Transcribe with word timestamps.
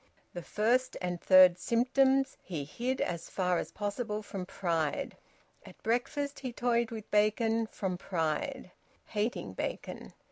The 0.33 0.41
first 0.41 0.97
and 0.99 1.21
third 1.21 1.59
symptoms 1.59 2.35
he 2.41 2.63
hid 2.63 3.01
as 3.01 3.29
far 3.29 3.59
as 3.59 3.71
possible, 3.71 4.23
from 4.23 4.47
pride: 4.47 5.15
at 5.63 5.83
breakfast 5.83 6.39
he 6.39 6.51
toyed 6.51 6.89
with 6.89 7.11
bacon, 7.11 7.67
from 7.67 7.99
pride, 7.99 8.71
hating 9.09 9.53
bacon. 9.53 10.13